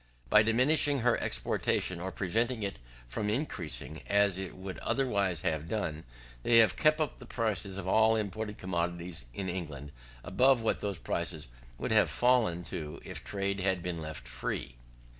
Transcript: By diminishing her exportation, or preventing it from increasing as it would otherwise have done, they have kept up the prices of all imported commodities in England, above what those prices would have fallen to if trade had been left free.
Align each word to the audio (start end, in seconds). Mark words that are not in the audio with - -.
By 0.31 0.41
diminishing 0.41 1.01
her 1.01 1.15
exportation, 1.21 2.01
or 2.01 2.11
preventing 2.11 2.63
it 2.63 2.79
from 3.07 3.29
increasing 3.29 4.01
as 4.07 4.39
it 4.39 4.55
would 4.55 4.79
otherwise 4.79 5.41
have 5.43 5.67
done, 5.67 6.05
they 6.41 6.57
have 6.57 6.75
kept 6.75 6.99
up 6.99 7.19
the 7.19 7.27
prices 7.27 7.77
of 7.77 7.87
all 7.87 8.15
imported 8.15 8.57
commodities 8.57 9.25
in 9.31 9.47
England, 9.47 9.91
above 10.23 10.63
what 10.63 10.81
those 10.81 10.97
prices 10.97 11.49
would 11.77 11.91
have 11.91 12.09
fallen 12.09 12.63
to 12.63 12.99
if 13.05 13.23
trade 13.23 13.59
had 13.59 13.83
been 13.83 14.01
left 14.01 14.27
free. 14.27 14.75